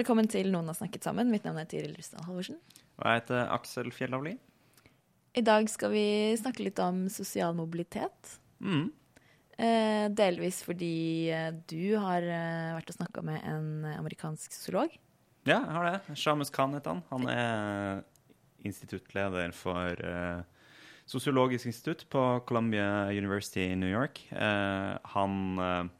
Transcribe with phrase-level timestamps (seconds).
[0.00, 1.28] Velkommen til Noen har snakket sammen.
[1.28, 2.56] Mitt navn er Tiril Rustad Halvorsen.
[2.96, 4.32] Og jeg heter Aksel Fjellavli.
[5.36, 6.04] I dag skal vi
[6.40, 8.38] snakke litt om sosial mobilitet.
[8.64, 8.86] Mm.
[9.60, 14.94] Eh, delvis fordi eh, du har eh, vært og snakka med en amerikansk sosiolog.
[15.44, 16.16] Ja, jeg har det.
[16.16, 17.04] Shamus Khan heter han.
[17.12, 18.00] Han er
[18.64, 20.40] instituttleder for eh,
[21.10, 24.22] Sosiologisk institutt på Columbia University i New York.
[24.30, 25.90] Eh, han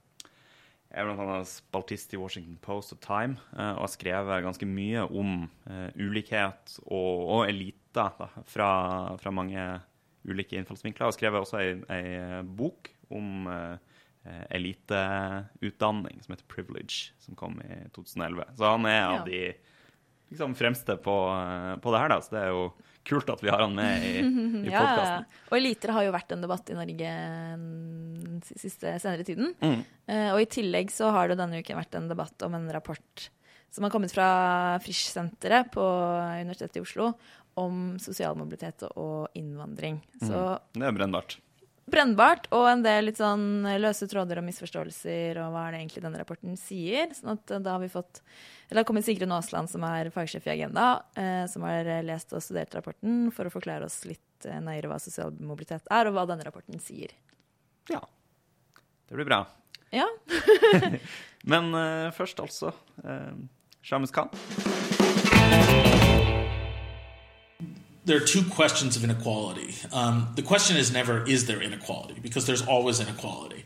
[0.90, 5.04] eh, er annet spaltist i Washington Post og Time eh, og har skrevet ganske mye
[5.10, 8.70] om eh, ulikhet og, og eliter da, fra,
[9.18, 9.80] fra mange
[10.28, 11.08] ulike innfallsvinkler.
[11.10, 13.78] Og skrevet også ei, ei bok om eh,
[14.54, 18.44] eliteutdanning som heter Privilege, som kom i 2011.
[18.58, 19.24] Så han er av Ja.
[19.24, 19.42] de
[20.30, 22.20] liksom, fremste på, eh, på det her, da.
[22.24, 22.70] Så det er jo
[23.10, 24.14] kult at vi har han med i,
[24.68, 25.42] i Ja, podkasten.
[25.50, 27.16] Og eliter har jo vært en debatt i Norge
[27.58, 29.52] den siste senere tiden.
[29.60, 29.82] Mm.
[30.10, 33.28] Uh, og i tillegg så har det denne uken vært en debatt om en rapport
[33.70, 34.30] som har kommet fra
[34.82, 35.84] Frisch-senteret på
[36.42, 37.12] Universitetet i Oslo
[37.60, 40.00] om sosial mobilitet og innvandring.
[40.18, 41.36] Så Det er brennbart.
[41.92, 46.04] Brennbart, og en del litt sånn løse tråder og misforståelser, og hva er det egentlig
[46.04, 47.12] denne rapporten sier.
[47.16, 50.12] Sånn at eh, da har vi fått Eller det har kommet Sigrun Aasland, som er
[50.14, 54.02] fagsjef i Agenda, eh, som har eh, lest og studert rapporten for å forklare oss
[54.08, 57.14] litt eh, nøyere hva sosial mobilitet er, og hva denne rapporten sier.
[57.90, 58.02] Ja.
[59.10, 59.42] Det blir bra.
[59.90, 60.06] Ja.
[61.50, 62.74] Men eh, først altså
[63.04, 63.32] Eh,
[63.82, 64.28] Shamus Khan.
[68.04, 69.74] There are two questions of inequality.
[69.92, 72.18] Um, the question is never, is there inequality?
[72.20, 73.64] Because there's always inequality.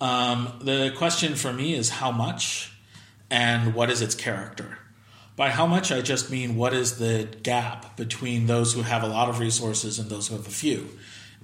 [0.00, 2.72] Um, the question for me is how much
[3.30, 4.78] and what is its character?
[5.36, 9.06] By how much, I just mean what is the gap between those who have a
[9.06, 10.88] lot of resources and those who have a few.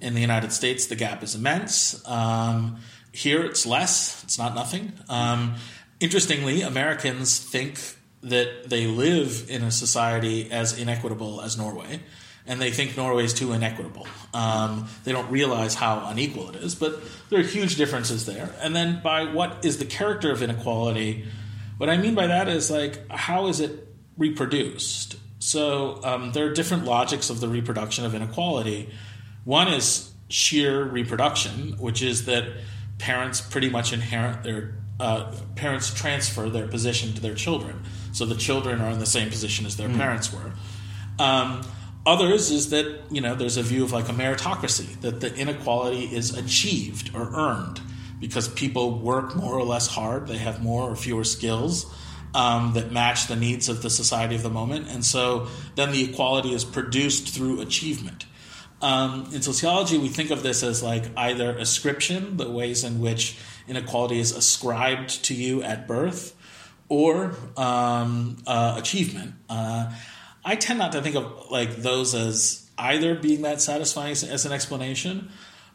[0.00, 2.06] In the United States, the gap is immense.
[2.08, 2.78] Um,
[3.12, 4.92] here, it's less, it's not nothing.
[5.08, 5.56] Um,
[6.00, 7.78] interestingly, Americans think
[8.22, 12.00] that they live in a society as inequitable as Norway,
[12.46, 14.06] and they think Norway is too inequitable.
[14.34, 18.54] Um, they don't realize how unequal it is, but there are huge differences there.
[18.60, 21.24] And then, by what is the character of inequality?
[21.78, 25.16] What I mean by that is like, how is it reproduced?
[25.38, 28.90] So, um, there are different logics of the reproduction of inequality.
[29.44, 32.44] One is sheer reproduction, which is that
[32.98, 37.82] parents pretty much inherit their uh, parents transfer their position to their children,
[38.12, 40.52] so the children are in the same position as their parents were.
[41.18, 41.62] Um,
[42.06, 46.04] others is that you know there's a view of like a meritocracy that the inequality
[46.04, 47.80] is achieved or earned
[48.20, 51.92] because people work more or less hard, they have more or fewer skills.
[52.34, 56.02] Um, that match the needs of the society of the moment, and so then the
[56.02, 58.24] equality is produced through achievement.
[58.80, 63.36] Um, in sociology, we think of this as like either ascription, the ways in which
[63.68, 66.34] inequality is ascribed to you at birth,
[66.88, 69.34] or um, uh, achievement.
[69.50, 69.92] Uh,
[70.44, 74.44] I tend not to think of like those as either being that satisfying as, as
[74.46, 75.30] an explanation,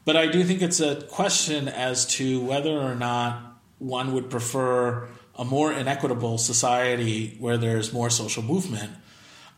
[0.05, 5.07] but I do think it's a question as to whether or not one would prefer
[5.35, 8.91] a more inequitable society where there's more social movement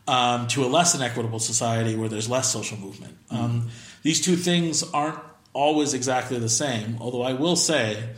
[0.06, 3.16] um, to a less inequitable society where there's less social movement.
[3.30, 3.68] Um,
[4.02, 5.18] these two things aren't
[5.52, 8.10] always exactly the same, although I will say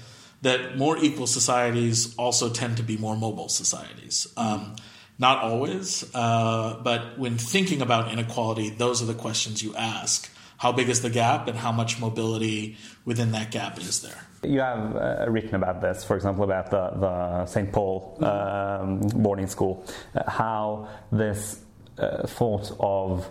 [0.42, 4.26] that more equal societies also tend to be more mobile societies.
[4.36, 4.76] Um,
[5.18, 10.30] not always, uh, but when thinking about inequality, those are the questions you ask.
[10.58, 14.18] How big is the gap, and how much mobility within that gap is there?
[14.44, 17.72] You have uh, written about this, for example, about the, the St.
[17.72, 21.60] Paul um, boarding school, uh, how this
[21.98, 23.28] uh, thought of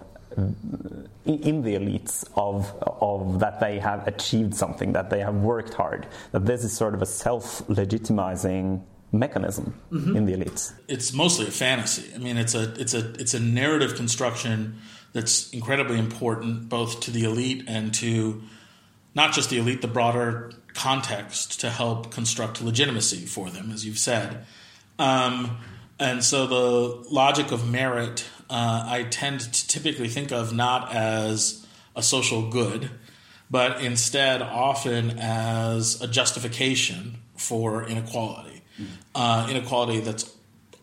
[1.25, 6.07] in, the elites of of that they have achieved something, that they have worked hard,
[6.31, 8.81] that this is sort of a self-legitimizing
[9.11, 10.73] mechanism in the elites.
[10.87, 12.13] it's mostly a fantasy.
[12.15, 14.79] I mean, it's a it's a it's a narrative construction
[15.13, 18.41] that's incredibly important both to the elite and to
[19.13, 23.97] not just the elite, the broader context to help construct legitimacy for them, as you've
[23.97, 24.45] said.
[24.97, 25.57] Um,
[25.99, 31.65] and so the logic of merit, uh, I tend to typically think of not as
[31.95, 32.89] a social good,
[33.49, 38.50] but instead often as a justification for inequality.
[39.13, 40.31] Uh, inequality that's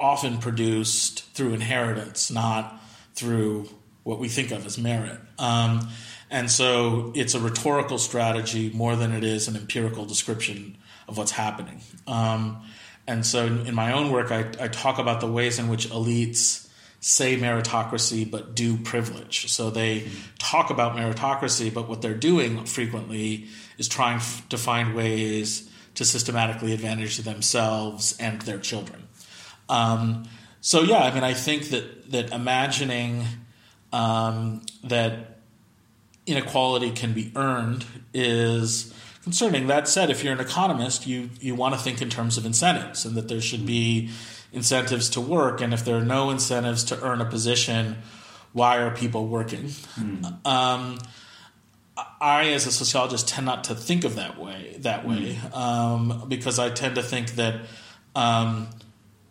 [0.01, 2.81] often produced through inheritance, not
[3.15, 3.69] through
[4.05, 5.19] what we think of as merit.
[5.39, 5.89] Um,
[6.31, 11.33] and so it's a rhetorical strategy more than it is an empirical description of what's
[11.33, 11.81] happening.
[12.07, 12.63] Um,
[13.07, 16.69] and so in, my own work, I, I, talk about the ways in which elites
[17.01, 19.51] say meritocracy but do privilege.
[19.51, 20.09] So they
[20.39, 23.47] talk about meritocracy, but what they're doing frequently
[23.79, 29.09] is trying f- to find ways to systematically advantage themselves and their children.
[29.69, 30.29] Um,
[30.61, 33.25] so yeah, I mean, I think that that imagining
[33.93, 35.41] um, that
[36.25, 37.85] inequality can be earned
[38.15, 39.67] is concerning.
[39.67, 43.05] That said, if you're an economist, you you want to think in terms of incentives
[43.05, 44.11] and that there should be
[44.53, 45.61] incentives to work.
[45.61, 47.97] And if there are no incentives to earn a position,
[48.53, 49.65] why are people working?
[49.99, 50.47] Mm.
[50.47, 50.99] Um,
[52.21, 54.77] I, as a sociologist, tend not to think of that way.
[54.81, 55.57] That way, mm.
[55.57, 57.63] um, because I tend to think that
[58.15, 58.69] um,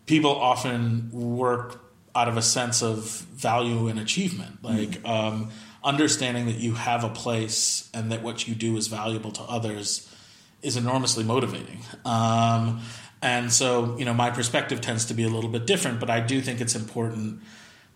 [0.05, 1.81] people often work
[2.15, 5.09] out of a sense of value and achievement, like mm.
[5.09, 5.51] um,
[5.83, 10.13] understanding that you have a place and that what you do is valuable to others
[10.61, 11.79] is enormously motivating.
[12.03, 12.81] Um,
[13.21, 16.19] and so, you know, my perspective tends to be a little bit different, but I
[16.19, 17.41] do think it's important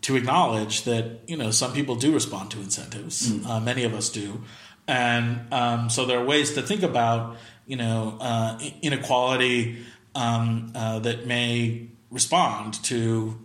[0.01, 3.31] to acknowledge that you know some people do respond to incentives.
[3.31, 3.45] Mm.
[3.47, 4.43] Uh, many of us do,
[4.87, 7.37] and um, so there are ways to think about
[7.67, 9.77] you know uh, inequality
[10.15, 13.39] um, uh, that may respond to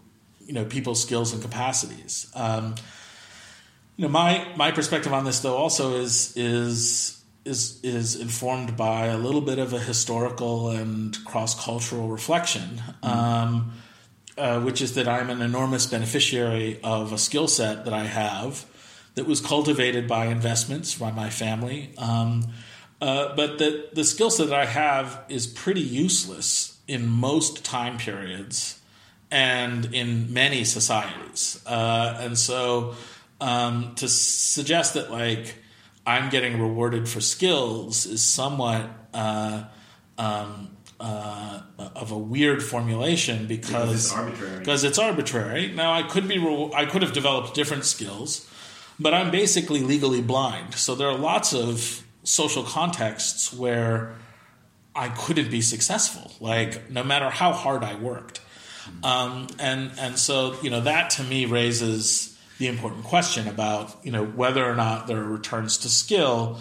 [0.47, 2.31] you know people's skills and capacities.
[2.35, 2.75] Um,
[3.97, 9.07] you know, my my perspective on this though also is is is is informed by
[9.07, 13.07] a little bit of a historical and cross cultural reflection, mm-hmm.
[14.37, 18.67] Uh, which is that I'm an enormous beneficiary of a skill set that I have
[19.15, 21.93] that was cultivated by investments by my family.
[21.99, 22.49] Um,
[23.01, 27.99] uh, but that the skill set that I have is pretty useless in most time
[27.99, 28.81] periods
[29.31, 31.61] and in many societies.
[31.67, 32.95] Uh, and so
[33.41, 35.57] um, to suggest that like
[36.07, 39.65] I'm getting rewarded for skills is somewhat uh,
[40.19, 44.59] um, uh, of a weird formulation because, because it's arbitrary.
[44.59, 45.73] Because it's arbitrary.
[45.73, 48.49] Now I could be re- I could have developed different skills,
[48.99, 50.75] but I'm basically legally blind.
[50.75, 54.15] So there are lots of social contexts where
[54.95, 56.33] I couldn't be successful.
[56.41, 58.41] Like no matter how hard I worked.
[59.03, 64.13] Um, and and so you know that to me raises the important question about you
[64.13, 66.59] know whether or not there are returns to skill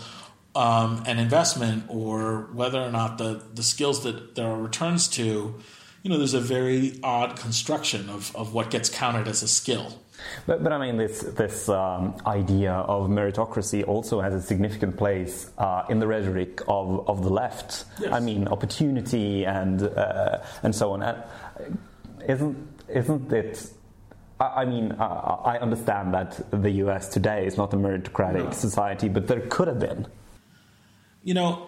[0.56, 5.56] um, and investment, or whether or not the the skills that there are returns to.
[6.04, 10.00] You know, there's a very odd construction of, of what gets counted as a skill.
[10.46, 15.50] But, but I mean, this this um, idea of meritocracy also has a significant place
[15.58, 17.86] uh, in the rhetoric of, of the left.
[18.00, 18.14] Yes.
[18.14, 21.04] I mean, opportunity and uh, and so on.
[21.04, 21.78] And
[22.28, 22.56] isn't
[22.88, 23.72] isn't it?
[24.38, 27.08] I mean, I understand that the U.S.
[27.08, 28.52] today is not a meritocratic no.
[28.52, 30.08] society, but there could have been.
[31.26, 31.68] You know,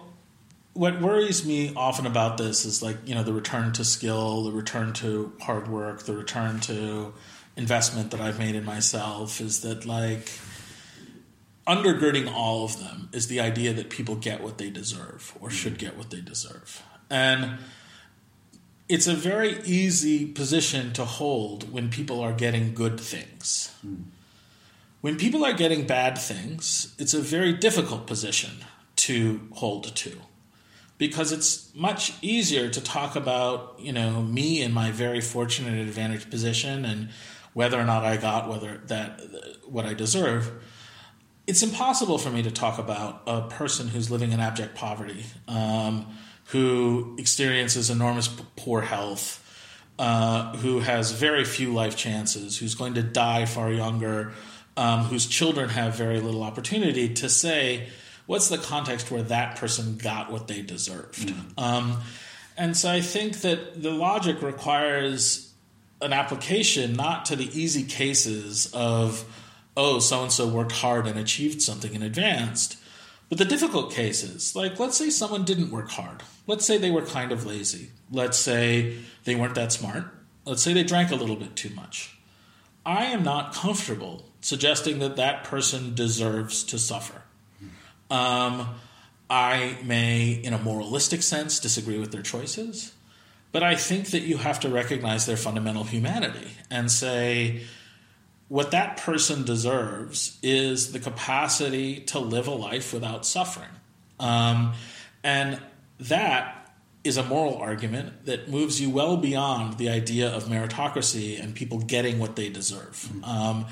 [0.72, 4.52] what worries me often about this is like you know the return to skill, the
[4.52, 7.12] return to hard work, the return to
[7.56, 9.40] investment that I've made in myself.
[9.40, 10.30] Is that like
[11.66, 15.76] undergirding all of them is the idea that people get what they deserve or should
[15.76, 17.58] get what they deserve, and
[18.88, 23.74] it's a very easy position to hold when people are getting good things.
[23.84, 24.04] Mm.
[25.00, 28.64] When people are getting bad things, it's a very difficult position
[29.08, 30.12] to hold to
[30.96, 36.30] because it's much easier to talk about, you know, me in my very fortunate advantaged
[36.30, 37.10] position and
[37.52, 39.20] whether or not I got whether that
[39.66, 40.50] what I deserve.
[41.46, 45.24] It's impossible for me to talk about a person who's living in abject poverty.
[45.46, 46.06] Um,
[46.48, 49.44] who experiences enormous poor health,
[49.98, 54.32] uh, who has very few life chances, who's going to die far younger,
[54.76, 57.88] um, whose children have very little opportunity, to say,
[58.28, 61.28] what's the context where that person got what they deserved?
[61.28, 61.58] Mm-hmm.
[61.58, 62.00] Um,
[62.58, 65.50] and so I think that the logic requires
[66.02, 69.24] an application not to the easy cases of,
[69.76, 72.76] oh, so and so worked hard and achieved something in advance,
[73.30, 76.22] but the difficult cases, like let's say someone didn't work hard.
[76.46, 77.90] Let's say they were kind of lazy.
[78.10, 80.04] Let's say they weren't that smart.
[80.44, 82.18] Let's say they drank a little bit too much.
[82.84, 87.22] I am not comfortable suggesting that that person deserves to suffer.
[88.10, 88.68] Um,
[89.30, 92.92] I may, in a moralistic sense, disagree with their choices,
[93.52, 97.62] but I think that you have to recognize their fundamental humanity and say,
[98.48, 103.68] what that person deserves is the capacity to live a life without suffering.
[104.18, 104.72] Um,
[105.22, 105.60] and
[106.00, 106.72] that
[107.04, 111.78] is a moral argument that moves you well beyond the idea of meritocracy and people
[111.78, 113.08] getting what they deserve.
[113.22, 113.66] Um,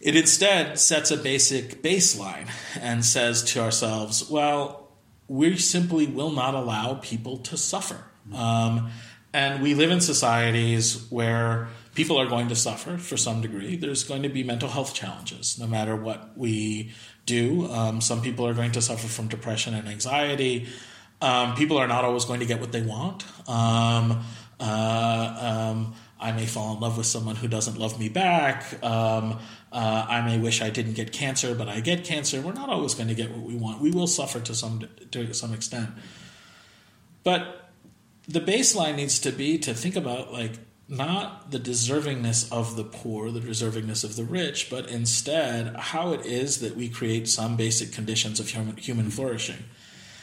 [0.00, 2.48] it instead sets a basic baseline
[2.80, 4.88] and says to ourselves, well,
[5.28, 8.04] we simply will not allow people to suffer.
[8.34, 8.90] Um,
[9.32, 13.76] and we live in societies where people are going to suffer for some degree.
[13.76, 16.92] There's going to be mental health challenges no matter what we
[17.26, 17.70] do.
[17.70, 20.66] Um, some people are going to suffer from depression and anxiety.
[21.20, 23.24] Um, people are not always going to get what they want.
[23.48, 24.24] Um,
[24.58, 28.64] uh, um, I may fall in love with someone who doesn't love me back.
[29.72, 32.40] Uh, I may wish I didn't get cancer, but I get cancer.
[32.40, 33.80] We're not always going to get what we want.
[33.80, 35.90] We will suffer to some to some extent.
[37.22, 37.70] But
[38.26, 40.58] the baseline needs to be to think about like
[40.88, 46.26] not the deservingness of the poor, the deservingness of the rich, but instead how it
[46.26, 49.64] is that we create some basic conditions of human, human flourishing.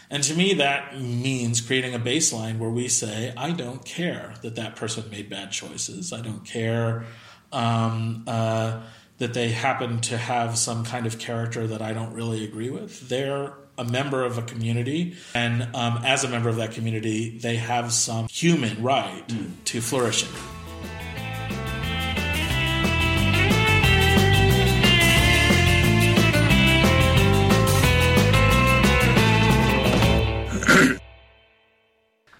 [0.10, 4.56] And to me, that means creating a baseline where we say, I don't care that
[4.56, 6.12] that person made bad choices.
[6.12, 7.06] I don't care
[7.51, 8.82] um, uh,
[9.17, 13.09] that they happen to have some kind of character that I don't really agree with.
[13.09, 17.57] They're a member of a community, and um, as a member of that community, they
[17.57, 19.51] have some human right mm.
[19.65, 20.29] to flourishing.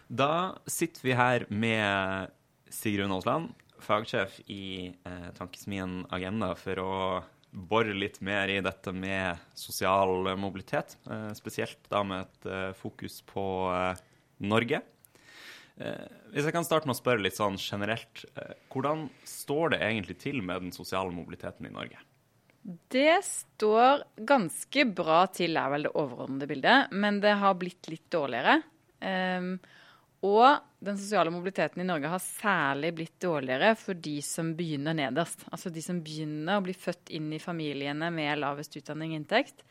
[0.10, 2.31] Da sitter vi her med
[2.69, 3.53] Sigrun Aasland,
[3.84, 6.93] fagsjef i eh, Tankesmien Agenda, for å
[7.51, 10.98] bore litt mer i dette med sosial mobilitet.
[11.10, 14.03] Eh, spesielt da med et eh, fokus på eh,
[14.48, 14.81] Norge.
[15.77, 19.81] Eh, hvis jeg kan starte med å spørre litt sånn generelt, eh, hvordan står det
[19.86, 22.01] egentlig til med den sosiale mobiliteten i Norge?
[22.91, 26.91] Det står ganske bra til, er vel det overordnede bildet.
[26.91, 28.60] Men det har blitt litt dårligere.
[29.00, 29.53] Um,
[30.27, 35.48] og den sosiale mobiliteten i Norge har særlig blitt dårligere for de som begynner nederst.
[35.50, 39.63] Altså de som begynner å bli født inn i familiene med lavest utdanning og inntekt,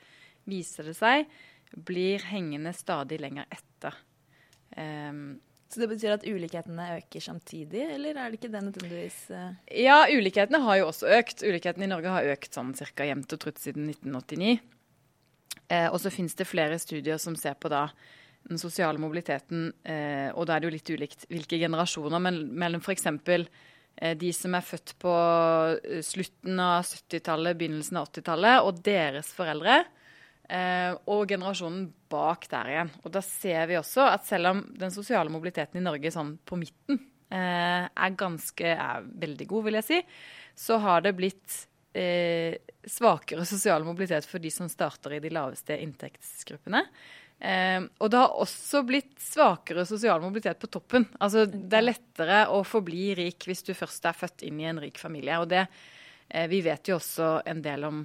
[0.47, 1.29] viser det seg
[1.77, 3.95] blir hengende stadig lenger etter.
[4.77, 9.49] Um, så det betyr at ulikhetene øker samtidig, eller er det ikke det nødvendigvis uh...
[9.67, 11.43] Ja, ulikhetene har jo også økt.
[11.43, 13.07] Ulikhetene i Norge har økt sånn ca.
[13.09, 14.61] jevnt og trutt siden 1989.
[15.67, 17.89] Uh, og så finnes det flere studier som ser på da
[18.49, 22.83] den sosiale mobiliteten, eh, og da er det jo litt ulikt hvilke generasjoner, men mellom
[22.83, 23.09] f.eks.
[23.11, 25.15] Eh, de som er født på
[25.81, 29.85] eh, slutten av 70-tallet, begynnelsen av 80-tallet, og deres foreldre,
[31.11, 32.91] og generasjonen bak der igjen.
[33.03, 36.55] Og da ser vi også at selv om den sosiale mobiliteten i Norge sånn på
[36.61, 37.01] midten
[37.35, 39.99] er ganske er veldig god, vil jeg si,
[40.55, 41.57] så har det blitt
[42.87, 46.85] svakere sosial mobilitet for de som starter i de laveste inntektsgruppene.
[47.39, 51.05] Eh, og det har også blitt svakere sosial mobilitet på toppen.
[51.21, 54.81] Altså, det er lettere å forbli rik hvis du først er født inn i en
[54.81, 55.41] rik familie.
[55.43, 55.67] Og det,
[56.29, 58.01] eh, vi vet jo også en del om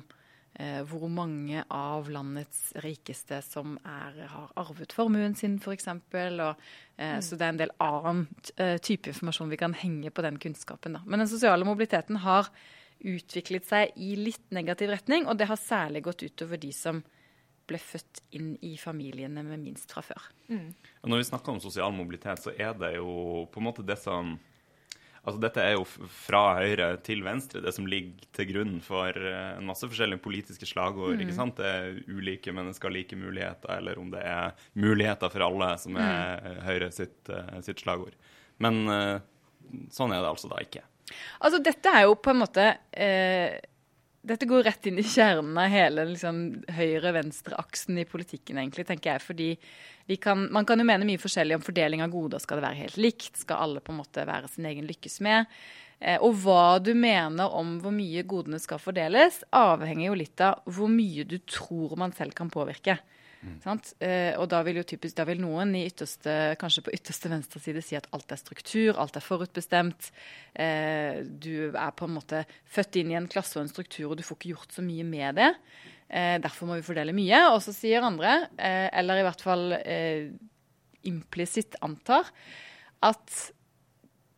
[0.59, 5.87] eh, hvor mange av landets rikeste som er, har arvet formuen sin, f.eks.
[5.87, 7.21] Mm.
[7.23, 10.99] Så det er en del annen eh, type informasjon vi kan henge på den kunnskapen.
[10.99, 11.05] Da.
[11.07, 12.51] Men den sosiale mobiliteten har
[13.01, 16.99] utviklet seg i litt negativ retning, og det har særlig gått utover de som
[17.71, 20.29] ble født inn i familiene med minst fra før.
[20.51, 20.69] Mm.
[21.07, 24.37] Når vi snakker om sosial mobilitet, så er det jo på en måte det som
[25.21, 29.51] Altså Dette er jo fra høyre til venstre, det som ligger til grunn for eh,
[29.53, 31.13] en masse forskjellige politiske slagord.
[31.13, 31.21] Mm.
[31.21, 31.59] ikke sant?
[31.61, 36.41] Det er ulike mennesker, like muligheter, eller om det er muligheter for alle, som er
[36.41, 36.63] mm.
[36.65, 38.17] Høyre sitt, eh, sitt, slagord.
[38.65, 39.19] Men eh,
[39.93, 40.81] sånn er det altså da ikke.
[41.37, 43.61] Altså Dette er jo på en måte eh,
[44.21, 46.41] dette går rett inn i kjernen av hele liksom,
[46.77, 49.23] høyre-venstre-aksen i politikken, egentlig, tenker jeg.
[49.25, 52.41] Fordi kan, man kan jo mene mye forskjellig om fordeling av goder.
[52.43, 53.39] Skal det være helt likt?
[53.41, 55.49] Skal alle på en måte være sin egen lykkes med?
[56.01, 60.61] Eh, og hva du mener om hvor mye godene skal fordeles, avhenger jo litt av
[60.69, 62.99] hvor mye du tror man selv kan påvirke.
[63.41, 63.57] Mm.
[64.37, 67.97] Og da vil jo typisk, da vil noen ytterste, kanskje på ytterste venstre side si
[67.97, 70.11] at alt er struktur, alt er forutbestemt.
[70.53, 74.19] Eh, du er på en måte født inn i en klasse og en struktur, og
[74.19, 75.49] du får ikke gjort så mye med det.
[76.11, 77.39] Eh, derfor må vi fordele mye.
[77.55, 79.65] Og så sier andre, eller i hvert fall
[81.07, 82.29] implisitt antar,
[83.01, 83.41] at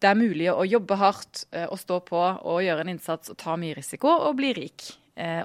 [0.03, 3.55] det er mulig å jobbe hardt og stå på og gjøre en innsats og ta
[3.59, 4.83] mye risiko og bli rik.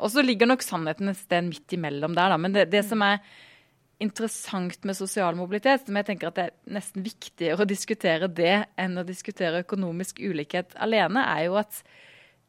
[0.00, 2.38] og så ligger nok sannheten et sted midt imellom der, da.
[2.38, 3.20] Men det, det som er
[3.98, 8.54] interessant med sosial mobilitet, som jeg tenker at det er nesten viktigere å diskutere det
[8.78, 11.80] enn å diskutere økonomisk ulikhet alene, er jo at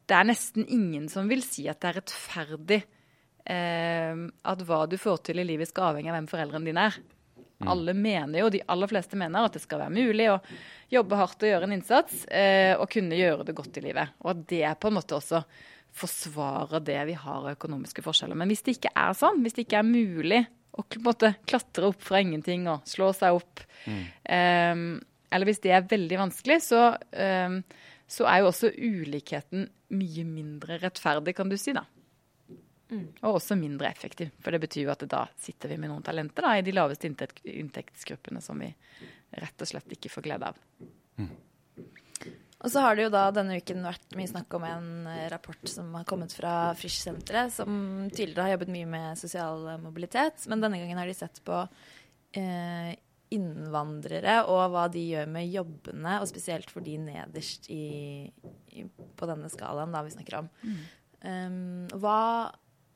[0.10, 2.80] det er nesten ingen som vil si at det er rettferdig
[3.50, 7.00] eh, at hva du får til i livet skal avhenge av hvem foreldrene dine er.
[7.68, 10.38] Alle mener jo, De aller fleste mener at det skal være mulig å
[10.94, 14.16] jobbe hardt og gjøre en innsats eh, og kunne gjøre det godt i livet.
[14.24, 15.42] Og at det på en måte også
[16.00, 18.38] forsvarer det vi har av økonomiske forskjeller.
[18.40, 21.34] Men hvis det ikke er sånn, hvis det ikke er mulig å på en måte
[21.50, 24.76] klatre opp fra ingenting og slå seg opp, eh,
[25.30, 27.60] eller hvis det er veldig vanskelig, så, eh,
[28.10, 31.74] så er jo også ulikheten mye mindre rettferdig, kan du si.
[31.74, 31.86] da.
[33.22, 34.32] Og også mindre effektiv.
[34.42, 37.10] For det betyr jo at da sitter vi med noen talenter da, i de laveste
[37.10, 38.72] inntektsgruppene som vi
[39.38, 40.58] rett og slett ikke får glede av.
[42.60, 45.72] Og så har det jo da denne uken vært mye snakk om en eh, rapport
[45.72, 47.72] som har kommet fra Frisch-senteret, som
[48.12, 51.62] tidligere har jobbet mye med sosial mobilitet, men denne gangen har de sett på
[52.36, 52.92] eh,
[53.34, 58.26] innvandrere og hva de gjør med jobbene, og spesielt for de nederst i,
[58.74, 60.50] i, på denne skalaen da vi snakker om.
[61.20, 62.18] Um, hva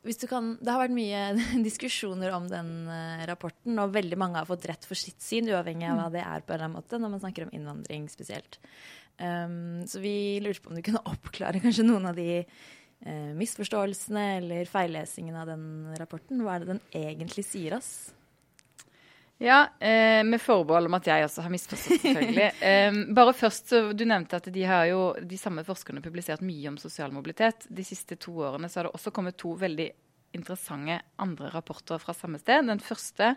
[0.03, 1.20] hvis du kan, det har vært mye
[1.67, 5.88] diskusjoner om den eh, rapporten, og veldig mange har fått rett for sitt syn, uavhengig
[5.88, 8.60] av hva det er, på en eller annen måte, når man snakker om innvandring spesielt.
[9.22, 14.25] Um, så vi lurte på om du kunne oppklare kanskje noen av de uh, misforståelsene
[14.39, 15.65] eller feillesingen av den
[16.00, 16.41] rapporten.
[16.43, 17.93] Hva er det den egentlig sier oss?
[19.43, 22.50] Ja, eh, med forbehold om at jeg også har misforstått, selvfølgelig.
[22.70, 26.70] eh, bare først, så Du nevnte at de har jo, de samme forskerne publisert mye
[26.72, 27.65] om sosial mobilitet.
[27.67, 29.89] De siste to årene så har det også kommet to veldig
[30.38, 32.70] interessante andre rapporter fra samme sted.
[32.70, 33.34] Den første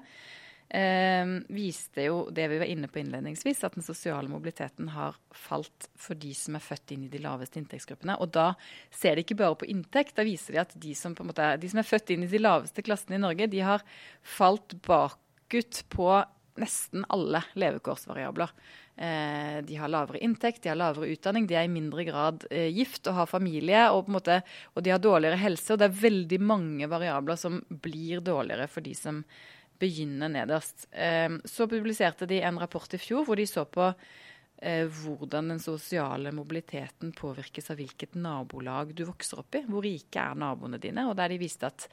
[0.66, 6.18] viste jo det vi var inne på innledningsvis, at den sosiale mobiliteten har falt for
[6.18, 8.16] de som er født inn i de laveste inntektsgruppene.
[8.18, 8.49] Og da
[8.90, 11.82] ser de ikke bare på inntekt, da viser de at de som, måte, de som
[11.82, 13.85] er født inn i de laveste klassene i Norge, de har
[14.26, 16.11] falt bakut på
[16.61, 18.52] nesten alle levekårsvariabler.
[18.96, 22.70] Eh, de har lavere inntekt, de har lavere utdanning, de er i mindre grad eh,
[22.73, 24.40] gift og har familie, og, måte,
[24.73, 25.75] og de har dårligere helse.
[25.75, 29.20] Og det er veldig mange variabler som blir dårligere for de som
[29.78, 30.87] begynner nederst.
[30.90, 35.62] Eh, så publiserte de en rapport i fjor hvor de så på eh, hvordan den
[35.62, 39.65] sosiale mobiliteten påvirkes av hvilket nabolag du vokser opp i.
[39.69, 41.08] Hvor rike er naboene dine?
[41.10, 41.89] Og der de viste at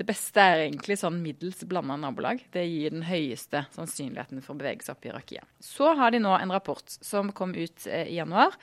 [0.00, 2.40] det beste er egentlig sånn middels blanda nabolag.
[2.52, 5.50] Det gir den høyeste sannsynligheten for å bevege seg opp i hierarkiet.
[5.62, 8.56] Så har de nå en rapport som kom ut eh, i januar.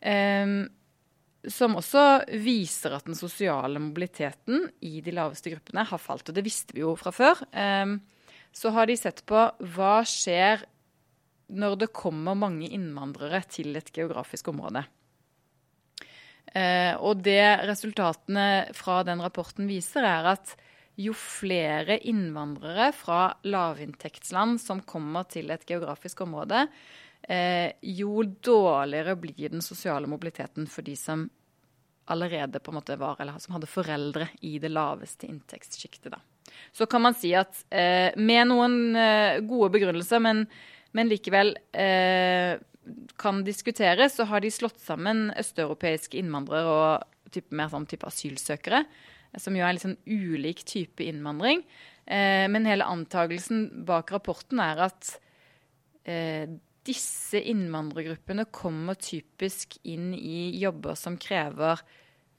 [0.00, 0.66] Eh,
[1.46, 2.04] som også
[2.42, 6.28] viser at den sosiale mobiliteten i de laveste gruppene har falt.
[6.28, 7.44] Og det visste vi jo fra før.
[7.52, 7.94] Eh,
[8.52, 9.44] så har de sett på
[9.76, 10.64] hva skjer
[11.48, 14.82] når det kommer mange innvandrere til et geografisk område.
[16.56, 20.54] Eh, og det resultatene fra den rapporten viser, er at
[20.98, 26.66] jo flere innvandrere fra lavinntektsland som kommer til et geografisk område,
[27.28, 31.26] jo dårligere blir den sosiale mobiliteten for de som
[32.08, 36.16] allerede på en måte var, eller som hadde foreldre i det laveste inntektssjiktet.
[36.72, 40.46] Så kan man si at eh, med noen eh, gode begrunnelser, men,
[40.96, 42.56] men likevel eh,
[43.20, 48.84] kan diskuteres, så har de slått sammen østeuropeiske innvandrere og type, mer sånn type asylsøkere,
[49.36, 51.60] som jo er litt sånn ulik type innvandring.
[52.08, 55.12] Eh, men hele antagelsen bak rapporten er at
[56.08, 56.48] eh,
[56.88, 61.84] disse innvandrergruppene kommer typisk inn i jobber som krever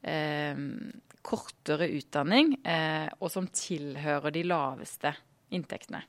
[0.02, 0.58] eh,
[1.22, 5.14] kortere utdanning, eh, og som tilhører de laveste
[5.54, 6.02] inntektene.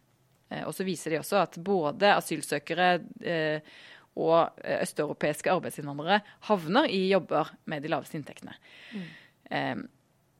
[0.50, 2.90] Eh, og så viser de også at både asylsøkere
[3.22, 3.72] eh,
[4.20, 8.56] og eh, østeuropeiske arbeidsinnvandrere havner i jobber med de laveste inntektene.
[8.94, 9.08] Mm.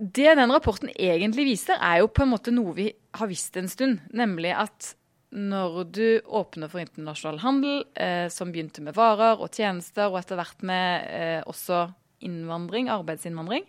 [0.00, 2.86] Det den rapporten egentlig viser, er jo på en måte noe vi
[3.18, 3.98] har visst en stund.
[4.16, 4.92] Nemlig at
[5.30, 10.40] når du åpner for internasjonal handel, eh, som begynte med varer og tjenester, og etter
[10.40, 11.84] hvert med eh, også
[12.26, 13.68] innvandring, arbeidsinnvandring,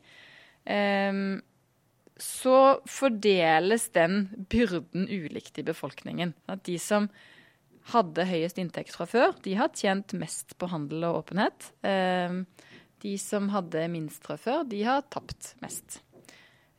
[0.66, 1.22] eh,
[2.22, 2.58] så
[2.90, 6.34] fordeles den byrden ulikt i befolkningen.
[6.52, 7.10] At de som
[7.90, 11.72] hadde høyest inntekt fra før, de har tjent mest på handel og åpenhet.
[11.88, 12.46] Ehm,
[13.02, 16.02] de som hadde minst fra før, de har tapt mest.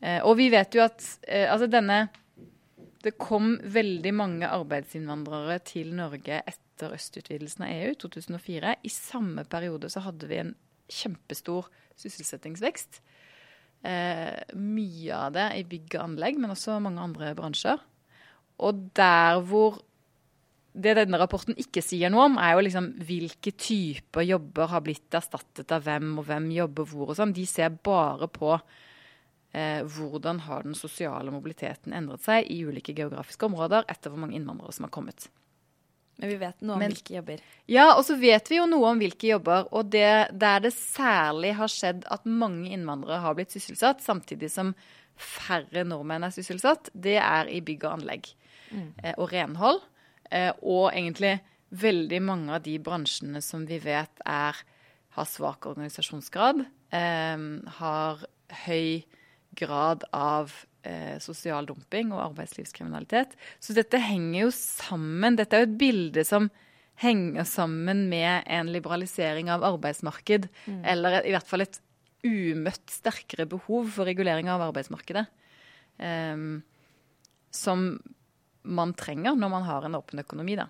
[0.02, 2.04] Eh, og vi vet jo at eh, altså denne
[3.02, 8.74] Det kom veldig mange arbeidsinnvandrere til Norge etter østutvidelsen av EU i 2004.
[8.86, 10.52] I samme periode så hadde vi en
[10.92, 11.66] kjempestor
[11.98, 13.00] sysselsettingsvekst.
[13.82, 17.82] Eh, mye av det i bygg og anlegg, men også mange andre bransjer.
[18.62, 19.80] Og der hvor
[20.72, 25.18] det denne rapporten ikke sier noe om, er jo liksom hvilke typer jobber har blitt
[25.18, 27.34] erstattet av hvem, og hvem jobber hvor og sånn.
[27.36, 28.54] De ser bare på
[29.52, 34.36] eh, hvordan har den sosiale mobiliteten endret seg i ulike geografiske områder etter hvor mange
[34.38, 35.28] innvandrere som har kommet.
[36.20, 37.40] Men vi vet noe om Men- hvilke jobber.
[37.66, 39.68] Ja, og så vet vi jo noe om hvilke jobber.
[39.72, 44.74] Og det, der det særlig har skjedd at mange innvandrere har blitt sysselsatt, samtidig som
[45.16, 48.28] færre nordmenn er sysselsatt, det er i bygg og anlegg
[49.02, 49.80] eh, og renhold.
[50.30, 51.40] Eh, og egentlig
[51.72, 54.56] veldig mange av de bransjene som vi vet er,
[55.16, 57.44] har svak organisasjonsgrad, eh,
[57.80, 58.22] har
[58.66, 59.02] høy
[59.58, 60.52] grad av
[60.86, 63.36] eh, sosial dumping og arbeidslivskriminalitet.
[63.62, 65.38] Så dette henger jo sammen.
[65.38, 66.50] Dette er jo et bilde som
[67.02, 70.46] henger sammen med en liberalisering av arbeidsmarked,
[70.86, 71.80] eller i hvert fall et
[72.22, 75.24] umøtt sterkere behov for regulering av arbeidsmarkedet.
[75.98, 76.62] Um,
[77.52, 77.96] som
[78.62, 80.68] man trenger når man har en åpen økonomi, da.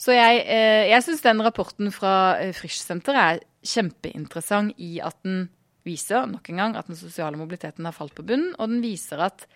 [0.00, 5.48] Så jeg, eh, syns den rapporten fra Frischsenteret Frisch-senteret er kjempeinteressant i at den
[5.86, 9.22] viser nok en gang at den sosiale mobiliteten har falt på bunnen, og den viser
[9.24, 9.46] at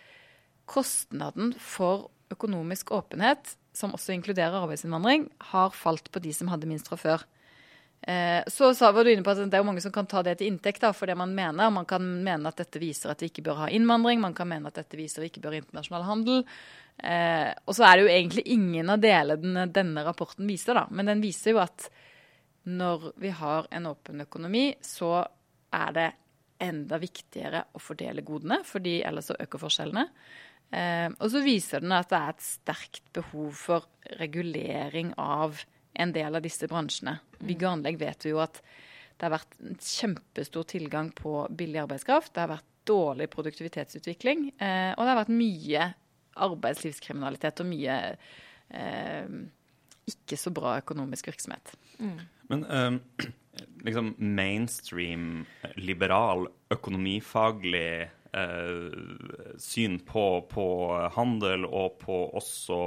[0.71, 6.89] kostnaden for økonomisk åpenhet, som også inkluderer arbeidsinnvandring, har falt på de som hadde minst
[6.91, 7.23] fra før.
[8.01, 10.47] Eh, Så var du inne på at det er mange som kan ta det til
[10.49, 11.69] inntekt da, for det man mener.
[11.69, 14.67] Man kan mene at dette viser at vi ikke bør ha innvandring, man kan mene
[14.67, 16.45] at dette viser at vi ikke bør ha internasjonal handel.
[16.97, 20.87] Eh, og så er det jo egentlig ingen av delene denne rapporten viser, da.
[20.89, 21.89] Men den viser jo at
[22.63, 25.21] når vi har en åpen økonomi, så
[25.73, 26.09] er det
[26.61, 30.05] enda viktigere å fordele godene, fordi ellers så øker forskjellene.
[30.71, 33.89] Eh, og så viser den at det er et sterkt behov for
[34.21, 35.59] regulering av
[35.99, 37.17] en del av disse bransjene.
[37.41, 41.83] Bygg og anlegg vet vi jo at det har vært en kjempestor tilgang på billig
[41.83, 42.33] arbeidskraft.
[42.33, 45.89] Det har vært dårlig produktivitetsutvikling, eh, og det har vært mye
[46.41, 47.97] arbeidslivskriminalitet og mye
[48.71, 49.35] eh,
[50.09, 51.75] ikke så bra økonomisk virksomhet.
[52.49, 52.97] Men ehm,
[53.83, 60.65] liksom mainstream, liberal, økonomifaglig eh, syn på, på
[61.15, 62.79] handel og på også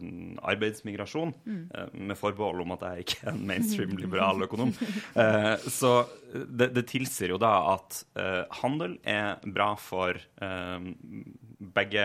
[0.00, 4.74] mm, arbeidsmigrasjon, eh, med forbehold om at jeg ikke er en mainstream liberal økonom,
[5.14, 5.94] eh, så
[6.34, 10.88] det, det tilsier jo da at eh, handel er bra for eh,
[11.74, 12.02] begge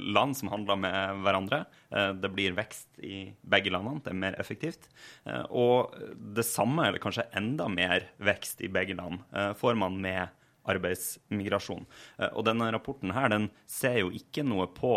[0.00, 1.58] land som handler med hverandre.
[1.92, 4.88] Eh, Det blir vekst i begge landene, det er mer effektivt.
[5.28, 9.20] Eh, Og det samme, eller kanskje enda mer vekst i begge land,
[9.60, 10.32] får man med
[10.66, 11.86] arbeidsmigrasjon.
[12.18, 14.92] Eh, Og denne rapporten her, den ser jo ikke noe på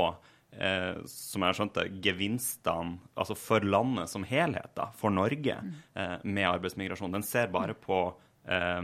[0.51, 5.59] eh, som jeg har skjønt det, gevinstene altså for landet som helhet, da, for Norge,
[5.95, 7.13] eh, med arbeidsmigrasjon.
[7.15, 8.01] Den ser bare på
[8.49, 8.81] eh,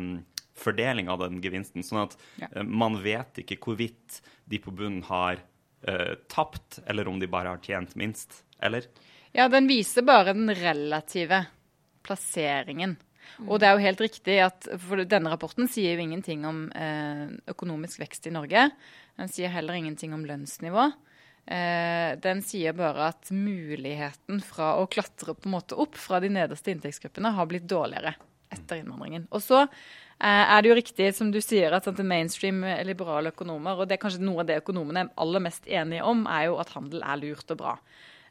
[0.55, 1.83] fordeling av den gevinsten.
[1.83, 5.41] Sånn at eh, man vet ikke hvorvidt de på bunnen har
[5.87, 8.43] eh, tapt, eller om de bare har tjent minst.
[8.63, 8.87] Eller?
[9.35, 11.41] Ja, den viser bare den relative
[12.05, 12.95] plasseringen.
[13.45, 17.27] Og det er jo helt riktig at for denne rapporten sier jo ingenting om eh,
[17.51, 18.69] økonomisk vekst i Norge.
[19.19, 20.87] Den sier heller ingenting om lønnsnivå.
[21.45, 26.31] Eh, den sier bare at muligheten fra å klatre på en måte opp fra de
[26.33, 28.15] nederste inntektsgruppene har blitt dårligere
[28.55, 29.27] etter innvandringen.
[29.35, 33.89] Og så eh, er det jo riktig, som du sier, at mainstream liberale økonomer, og
[33.89, 36.73] det er kanskje noe av det økonomene er aller mest enige om, er jo at
[36.77, 37.77] handel er lurt og bra.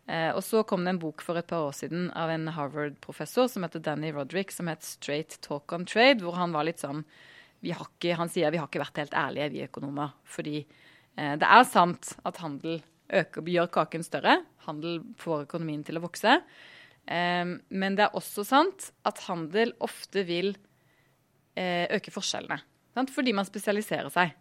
[0.07, 3.49] Eh, og så kom det en bok for et par år siden av en Harvard-professor
[3.49, 7.05] som heter Danny Roderick, som het 'Straight Talk on Trade', hvor han var litt sånn
[7.65, 10.13] ikke, Han sier vi har ikke vært helt ærlige, vi økonomer.
[10.25, 10.67] Fordi
[11.17, 14.45] eh, det er sant at handel øker, gjør kaken større.
[14.67, 16.43] Handel får økonomien til å vokse.
[17.07, 20.57] Eh, men det er også sant at handel ofte vil
[21.57, 22.61] øke forskjellene.
[22.95, 23.11] Sant?
[23.11, 24.35] Fordi man spesialiserer seg.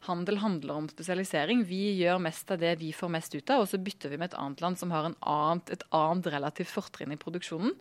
[0.00, 1.64] Handel handler om spesialisering.
[1.68, 4.30] Vi gjør mest av det vi får mest ut av, og så bytter vi med
[4.30, 7.74] et annet land som har annet, et annet relativt fortrinn i produksjonen.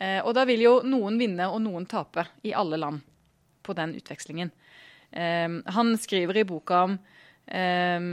[0.00, 3.04] Eh, og da vil jo noen vinne og noen tape i alle land
[3.66, 4.52] på den utvekslingen.
[5.12, 6.96] Eh, han skriver i boka om
[7.44, 8.08] eh,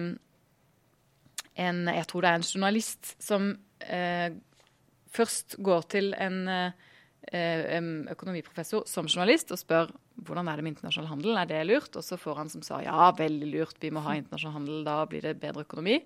[1.56, 4.36] en Jeg tror det er en journalist som eh,
[5.16, 6.76] først går til en eh,
[8.12, 11.92] økonomiprofessor som journalist og spør hvordan er det med internasjonal handel, er det lurt?
[11.96, 15.02] Og så får han som sa ja, veldig lurt, vi må ha internasjonal handel, da
[15.10, 16.00] blir det bedre økonomi.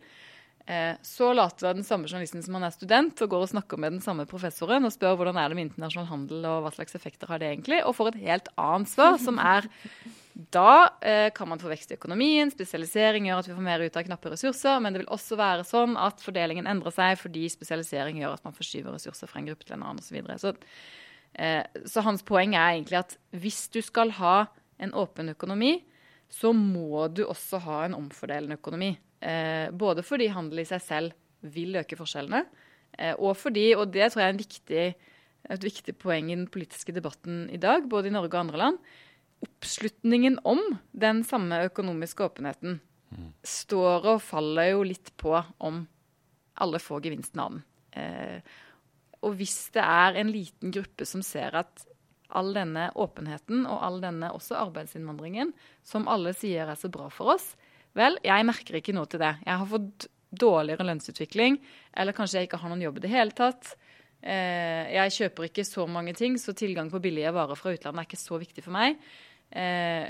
[0.70, 3.96] Eh, så later den samme journalisten som han er student, og går og snakker med
[3.96, 7.32] den samme professoren og spør hvordan er det med internasjonal handel, og hva slags effekter
[7.32, 9.70] har det egentlig, og får et helt annet svar, som er
[10.54, 13.98] da eh, kan man få vekst i økonomien, spesialisering gjør at vi får mer ut
[13.98, 18.22] av knappe ressurser, men det vil også være sånn at fordelingen endrer seg fordi spesialisering
[18.22, 20.14] gjør at man forskyver ressurser fra en gruppe til en annen osv.
[20.14, 20.38] Så, videre.
[20.40, 20.54] så,
[21.34, 24.50] så hans poeng er egentlig at hvis du skal ha
[24.82, 25.78] en åpen økonomi,
[26.30, 28.92] så må du også ha en omfordelende økonomi.
[29.20, 32.44] Eh, både fordi handel i seg selv vil øke forskjellene,
[32.98, 34.86] eh, og fordi, og det tror jeg er en viktig,
[35.50, 38.80] et viktig poeng i den politiske debatten i dag, både i Norge og andre land,
[39.44, 40.62] oppslutningen om
[40.92, 42.82] den samme økonomiske åpenheten
[43.42, 45.32] står og faller jo litt på
[45.66, 45.80] om
[46.62, 47.64] alle får gevinsten av den.
[47.98, 48.58] Eh,
[49.26, 51.86] og hvis det er en liten gruppe som ser at
[52.30, 55.52] all denne åpenheten og all denne også arbeidsinnvandringen,
[55.84, 57.52] som alle sier er så bra for oss,
[57.98, 59.34] vel, jeg merker ikke noe til det.
[59.46, 61.58] Jeg har fått dårligere lønnsutvikling,
[61.98, 63.74] eller kanskje jeg ikke har noen jobb i det hele tatt.
[64.22, 68.10] Eh, jeg kjøper ikke så mange ting, så tilgang på billige varer fra utlandet er
[68.10, 69.00] ikke så viktig for meg.
[69.50, 70.06] Eh,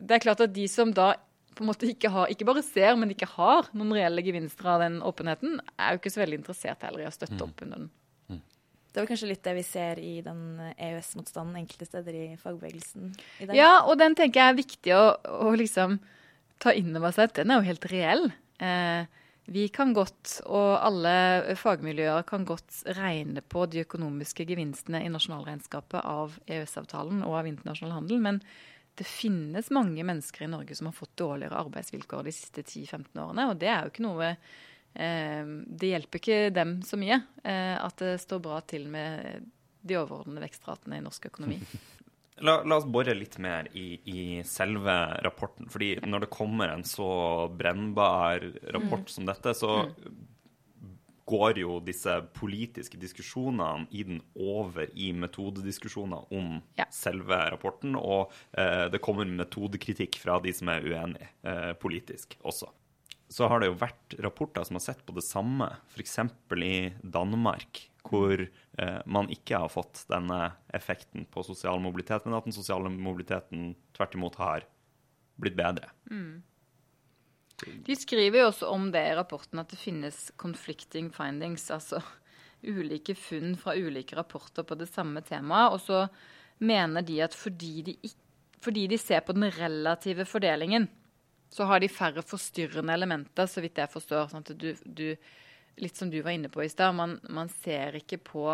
[0.00, 1.12] det er klart at de som da
[1.56, 4.82] på en måte ikke, har, ikke bare ser, men ikke har noen reelle gevinster av
[4.84, 7.92] den åpenheten, er jo ikke så veldig interessert heller i å støtte opp under den.
[8.96, 10.38] Det var kanskje litt det vi ser i den
[10.72, 13.58] EØS-motstanden enkelte steder i fagbevegelsen i dag.
[13.58, 15.02] Ja, og den tenker jeg er viktig å,
[15.44, 15.98] å liksom
[16.64, 17.34] ta inn over seg.
[17.36, 18.24] Den er jo helt reell.
[18.56, 19.04] Eh,
[19.52, 21.12] vi kan godt, og alle
[21.60, 27.98] fagmiljøer kan godt regne på de økonomiske gevinstene i nasjonalregnskapet av EØS-avtalen og av internasjonal
[27.98, 28.40] handel, men
[28.96, 33.50] det finnes mange mennesker i Norge som har fått dårligere arbeidsvilkår de siste 10-15 årene,
[33.52, 34.32] og det er jo ikke noe
[34.96, 39.44] Det hjelper ikke dem så mye eh, at det står bra til med
[39.86, 41.60] de overordnede vekstratene i norsk økonomi.
[42.44, 44.92] La, la, oss bore litt mer i, i, selve
[45.24, 45.70] rapporten.
[45.72, 47.08] fordi når det kommer en så
[47.48, 49.12] brennbar rapport mm.
[49.14, 50.10] som dette, så mm.
[51.32, 56.84] går jo disse politiske diskusjonene i den over i metodediskusjoner om ja.
[56.92, 57.96] selve rapporten.
[57.96, 62.68] Og eh, det kommer metodekritikk fra de som er uenige eh, politisk også
[63.36, 66.14] så har det jo vært rapporter som har sett på det samme, f.eks.
[66.64, 72.48] i Danmark, hvor eh, man ikke har fått denne effekten på sosial mobilitet, men at
[72.48, 74.64] den sosiale mobiliteten tvert imot har
[75.36, 75.92] blitt bedre.
[76.08, 76.40] Mm.
[77.84, 82.00] De skriver jo også om det i rapporten at det finnes conflicting findings, altså
[82.64, 85.76] ulike funn fra ulike rapporter på det samme temaet.
[85.76, 86.06] Og så
[86.64, 87.98] mener de at fordi de,
[88.64, 90.88] fordi de ser på den relative fordelingen,
[91.56, 94.28] så har de færre forstyrrende elementer, så vidt jeg forstår.
[94.28, 95.06] Sånn du, du,
[95.80, 98.48] litt som du var inne på i stad, man, man, ser ikke på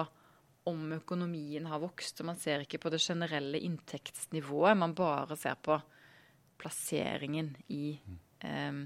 [0.71, 4.79] om økonomien har vokst, og man ser ikke på det generelle inntektsnivået.
[4.79, 5.81] Man bare ser på
[6.63, 7.97] plasseringen i
[8.47, 8.85] eh,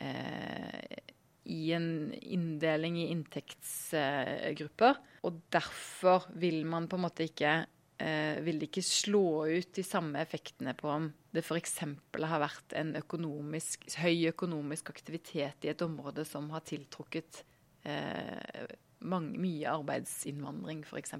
[0.00, 1.02] eh,
[1.46, 4.98] i en inndeling i inntektsgrupper.
[5.26, 7.58] Og derfor vil man på en måte ikke
[7.98, 11.78] eh, vil det ikke slå ut de samme effektene på om det f.eks.
[11.82, 17.42] har vært en økonomisk, høy økonomisk aktivitet i et område som har tiltrukket
[17.88, 18.66] eh,
[19.06, 21.16] mange, mye arbeidsinnvandring, f.eks.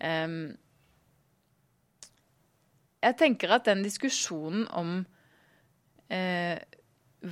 [0.00, 0.38] Eh,
[3.06, 4.98] jeg tenker at den diskusjonen om
[6.12, 6.58] eh,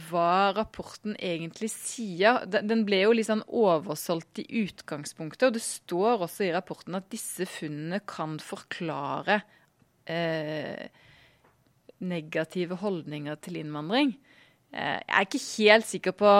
[0.08, 2.42] hva rapporten egentlig sier.
[2.50, 7.10] Den ble jo litt sånn oversolgt i utgangspunktet, og det står også i rapporten at
[7.12, 9.40] disse funnene kan forklare
[10.10, 10.88] eh,
[12.04, 14.14] negative holdninger til innvandring.
[14.74, 16.32] Eh, jeg er ikke helt sikker på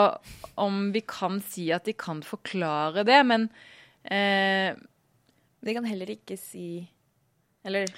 [0.61, 3.49] om vi kan si at de kan forklare det, men
[4.03, 4.75] eh,
[5.65, 6.85] De kan heller ikke si
[7.65, 7.89] Eller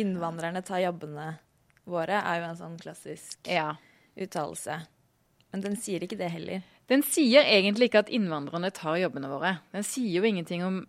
[0.00, 1.36] innvandrerne tar jobbene
[1.84, 3.74] våre, er jo en sånn klassisk ja.
[4.16, 4.78] uttalelse.
[5.52, 6.64] Men den sier ikke det heller.
[6.90, 9.56] Den sier egentlig ikke at innvandrerne tar jobbene våre.
[9.74, 10.82] Den sier jo ingenting om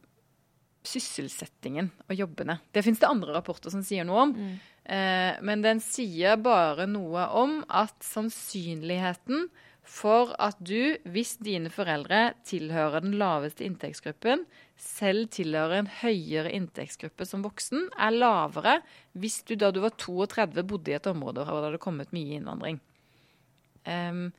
[0.88, 2.58] sysselsettingen og jobbene.
[2.76, 4.34] Det fins det andre rapporter som sier noe om.
[4.36, 4.56] Mm.
[4.84, 9.48] Eh, men den sier bare noe om at sannsynligheten
[9.84, 14.46] for at du, hvis dine foreldre tilhører den laveste inntektsgruppen,
[14.80, 18.78] selv tilhører en høyere inntektsgruppe som voksen, er lavere
[19.20, 22.40] hvis du da du var 32 bodde i et område hvor det hadde kommet mye
[22.40, 22.80] innvandring.
[23.84, 24.30] Um,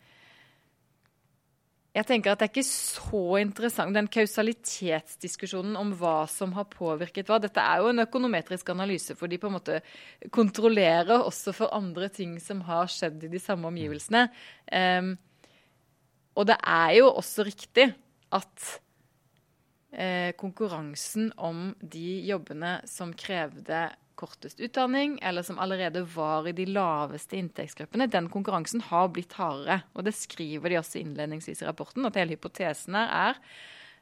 [1.95, 7.31] jeg tenker at Det er ikke så interessant, den kausalitetsdiskusjonen om hva som har påvirket
[7.31, 7.39] hva.
[7.39, 9.79] Dette er jo en økonometrisk analyse, for de på en måte
[10.35, 14.27] kontrollerer også for andre ting som har skjedd i de samme omgivelsene.
[14.75, 15.15] Um,
[16.35, 17.87] og det er jo også riktig
[18.35, 18.69] at
[19.95, 23.87] uh, konkurransen om de jobbene som krevde
[24.19, 29.83] kortest utdanning, eller som allerede var i de laveste inntektsgruppene, den konkurransen har blitt hardere.
[29.95, 33.41] Og det skriver de også innledningsvis i rapporten, at hele hypotesen her er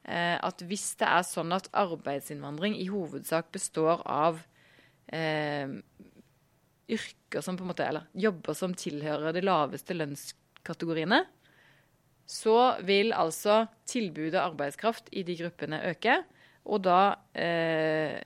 [0.04, 4.42] eh, at hvis det er sånn at arbeidsinnvandring i hovedsak består av
[5.12, 5.78] eh,
[6.92, 11.24] yrker som på en måte, eller jobber som tilhører de laveste lønnskategoriene,
[12.28, 16.20] så vil altså tilbudet arbeidskraft i de gruppene øke.
[16.70, 17.00] Og da
[17.34, 18.22] eh,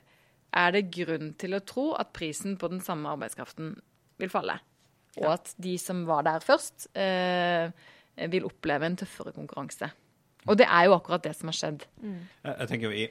[0.57, 3.75] er det grunn til å tro at prisen på den samme arbeidskraften
[4.21, 4.57] vil falle.
[5.17, 7.69] Og at de som var der først, eh,
[8.29, 9.89] vil oppleve en tøffere konkurranse.
[10.47, 11.85] Og det er jo akkurat det som har skjedd.
[12.01, 12.19] Mm.
[12.45, 13.07] Jeg tenker jo i,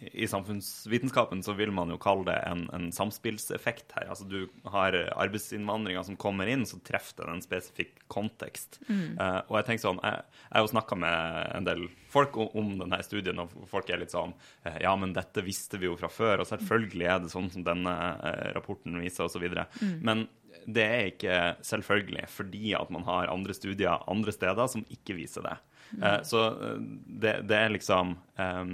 [0.00, 4.06] i samfunnsvitenskapen så vil man jo kalle det en, en samspillseffekt her.
[4.12, 8.78] Altså du har arbeidsinnvandringa som kommer inn, så treffer den en spesifikk kontekst.
[8.88, 12.72] Eh, og jeg tenker sånn, jeg, har jo snakka med en del folk om, om
[12.84, 16.10] denne studien, og folk er litt sånn eh, Ja, men dette visste vi jo fra
[16.12, 19.48] før, og selvfølgelig er det sånn som denne eh, rapporten viser, osv.
[19.82, 19.98] Mm.
[20.06, 20.28] Men
[20.68, 25.46] det er ikke selvfølgelig fordi at man har andre studier andre steder som ikke viser
[25.48, 25.58] det.
[25.98, 26.46] Eh, så
[26.78, 28.64] det, det er liksom eh,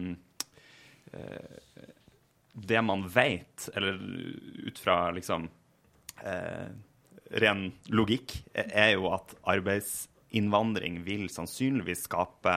[2.55, 3.98] Det man vet, eller
[4.68, 5.48] ut fra liksom
[6.22, 6.68] eh,
[7.42, 12.55] ren logikk, er jo at arbeidsinnvandring vil sannsynligvis skape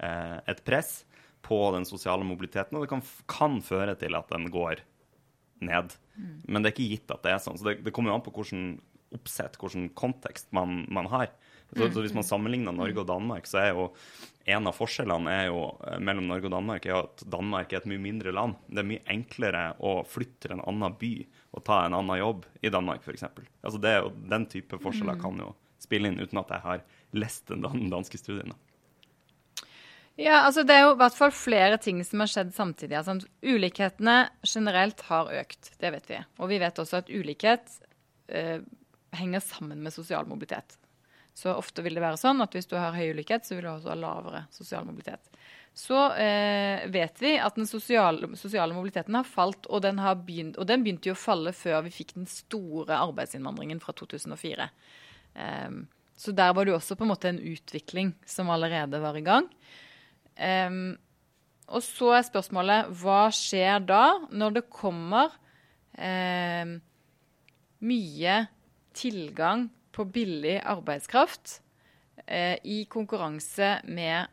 [0.00, 1.02] eh, et press
[1.44, 4.80] på den sosiale mobiliteten, og det kan, kan føre til at den går
[5.64, 5.92] ned.
[6.48, 7.58] Men det er ikke gitt at det er sånn.
[7.60, 8.78] Så det, det kommer jo an på hvordan
[9.14, 11.28] oppsett, hvilken kontekst man, man har.
[11.72, 13.88] Så, så hvis man sammenligner Norge og Danmark, så er jo
[14.44, 18.02] en av forskjellene jo, eh, mellom Norge og Danmark er at Danmark er et mye
[18.02, 18.58] mindre land.
[18.68, 21.14] Det er mye enklere å flytte til en annen by
[21.54, 23.24] og ta en annen jobb i Danmark, f.eks.
[23.64, 26.84] Altså det er jo, den type forskjeller kan jo spille inn, uten at jeg har
[27.16, 28.54] lest den danske studien.
[30.16, 32.94] Ja, altså Det er jo i hvert fall flere ting som har skjedd samtidig.
[33.00, 36.20] Altså, ulikhetene generelt har økt, det vet vi.
[36.38, 37.78] Og vi vet også at ulikhet
[38.28, 38.60] eh,
[39.18, 40.78] henger sammen med sosial mobilitet.
[41.34, 43.72] Så ofte vil det være sånn at hvis du har høy ulikhet, så vil du
[43.72, 45.32] også ha lavere sosial mobilitet.
[45.74, 50.60] Så eh, vet vi at den sosiale, sosiale mobiliteten har falt, og den, har begynt,
[50.62, 54.68] og den begynte jo å falle før vi fikk den store arbeidsinnvandringen fra 2004.
[55.42, 55.80] Eh,
[56.16, 59.24] så der var det jo også på en måte en utvikling som allerede var i
[59.26, 59.48] gang.
[60.38, 60.94] Em,
[61.66, 65.34] og så er spørsmålet hva skjer da når det kommer
[65.98, 66.76] em,
[67.82, 68.36] mye
[68.94, 71.60] tilgang på billig arbeidskraft
[72.26, 74.32] eh, i konkurranse med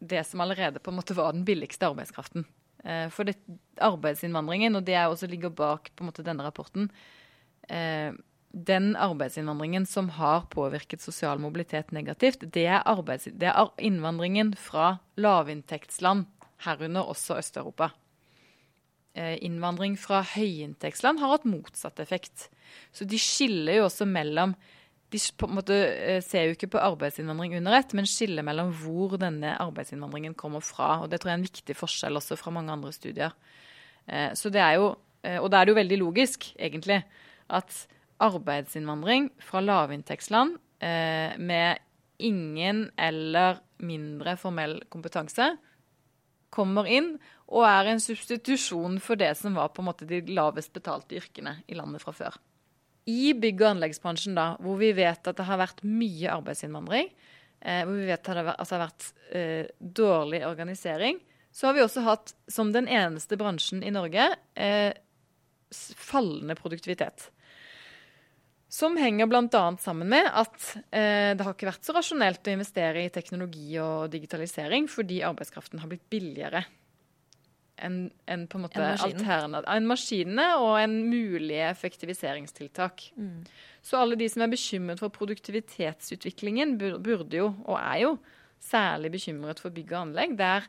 [0.00, 2.46] det som allerede på en måte var den billigste arbeidskraften.
[2.84, 3.36] Eh, for det,
[3.80, 6.90] arbeidsinnvandringen, og det er også ligger bak på en måte denne rapporten,
[7.68, 8.12] eh,
[8.50, 14.98] den arbeidsinnvandringen som har påvirket sosial mobilitet negativt, det er, arbeids, det er innvandringen fra
[15.20, 16.26] lavinntektsland,
[16.64, 17.92] herunder også Øst-Europa.
[19.14, 22.48] Eh, innvandring fra høyinntektsland har hatt motsatt effekt.
[22.94, 24.54] Så de skiller jo også mellom
[25.10, 28.70] De på en måte eh, ser jo ikke på arbeidsinnvandring under ett, men skiller mellom
[28.78, 31.00] hvor denne arbeidsinnvandringen kommer fra.
[31.02, 33.34] Og det tror jeg er en viktig forskjell også fra mange andre studier.
[34.06, 34.92] Eh, Så det er jo,
[35.24, 37.02] eh, og da er det jo veldig logisk, egentlig,
[37.50, 37.86] at
[38.20, 41.76] arbeidsinnvandring fra lavinntektsland med
[42.18, 45.56] ingen eller mindre formell kompetanse
[46.50, 47.14] kommer inn
[47.50, 51.58] og er en substitusjon for det som var på en måte de lavest betalte yrkene
[51.68, 52.38] i landet fra før.
[53.10, 57.10] I bygg- og anleggsbransjen, da, hvor vi vet at det har vært mye arbeidsinnvandring,
[57.60, 61.20] eh, hvor vi vet at det har vært, altså, vært eh, dårlig organisering,
[61.52, 64.92] så har vi også hatt, som den eneste bransjen i Norge, eh,
[65.98, 67.30] fallende produktivitet.
[68.70, 69.64] Som henger bl.a.
[69.82, 70.58] sammen med at
[70.94, 75.82] eh, det har ikke vært så rasjonelt å investere i teknologi og digitalisering fordi arbeidskraften
[75.82, 76.62] har blitt billigere
[77.80, 83.06] en, på en måte en, maskinene og en mulige effektiviseringstiltak.
[83.82, 88.14] Så alle de som er bekymret for produktivitetsutviklingen, burde jo, og er jo,
[88.60, 90.66] særlig bekymret for bygg og anlegg, der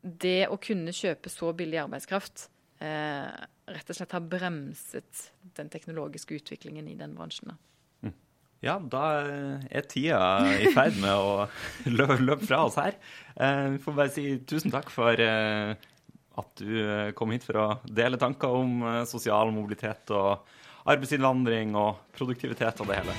[0.00, 2.46] det å kunne kjøpe så billig arbeidskraft
[2.80, 3.28] eh,
[3.74, 7.52] rett og slett har bremset den teknologiske utviklingen i den bransjen.
[7.52, 7.60] Da.
[8.64, 9.02] Ja, da
[9.68, 10.20] er tida
[10.56, 11.46] i ferd med å
[11.98, 12.96] løpe, løpe fra oss her.
[13.36, 15.74] Eh, Vi får bare si tusen takk for eh,
[16.34, 20.42] at du eh, kom hit for å dele tanker om eh, sosial mobilitet og
[20.84, 23.16] arbeidsinnvandring og produktivitet og det hele.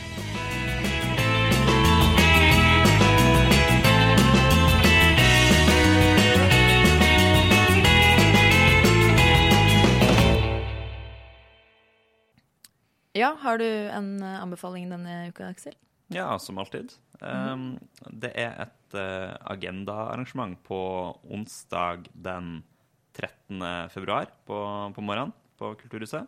[13.15, 15.77] Ja, har du en eh, anbefaling denne uka, Aksel?
[16.11, 16.91] Ja, som alltid.
[17.21, 17.77] Um,
[18.11, 20.77] det er et uh, agendaarrangement på
[21.23, 22.74] onsdag den 12.
[23.15, 24.19] 13.2.
[24.45, 24.57] På,
[24.95, 26.27] på morgenen på Kulturhuset.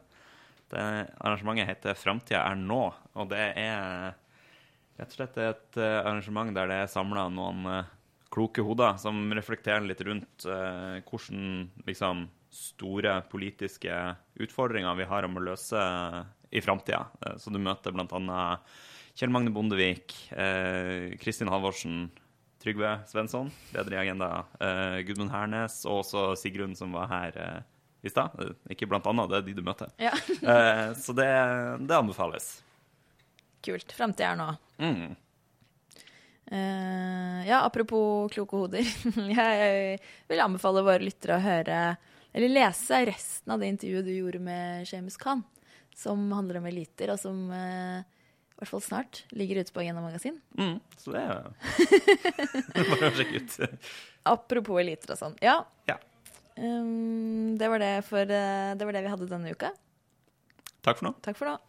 [0.68, 0.80] Det
[1.24, 4.16] arrangementet heter 'Framtida er nå', og det er
[4.98, 7.94] rett og slett et eh, arrangement der det er samla noen eh,
[8.34, 13.94] kloke hoder som reflekterer litt rundt eh, hvordan liksom, store politiske
[14.42, 16.22] utfordringer vi har om å løse eh,
[16.58, 17.04] i framtida.
[17.44, 18.44] Så du møter bl.a.
[19.18, 20.14] Kjell Magne Bondevik,
[21.20, 22.06] Kristin Halvorsen,
[22.68, 27.62] Trygve Svensson, leder i Agenda, uh, Gudmund Hernes og også Sigrun, som var her eh,
[28.04, 28.36] i stad.
[28.44, 29.94] Eh, Ikke blant annet, det er de du møter.
[30.04, 30.12] Ja.
[31.00, 31.30] Så det,
[31.88, 32.50] det anbefales.
[33.64, 33.96] Kult.
[33.96, 34.50] Framtida er nå.
[34.84, 35.16] Mm.
[36.52, 38.92] Uh, ja, apropos kloke hoder.
[39.40, 41.80] jeg vil anbefale våre lyttere å høre
[42.36, 45.40] eller lese resten av det intervjuet du gjorde med Seamus Khan,
[45.96, 48.04] som handler om eliter, og som eh,
[48.58, 50.40] i hvert fall snart ligger ute på Agenda Magasin.
[50.58, 51.36] Mm, så det er
[52.90, 53.84] bare å sjekke ut.
[54.26, 55.36] Apropos eliter og sånn.
[55.46, 55.60] Ja.
[55.86, 56.00] Ja.
[56.58, 59.70] Um, det, var det, for, eh, det var det vi hadde denne uka.
[60.82, 61.14] Takk for nå.
[61.22, 61.60] Takk for nå.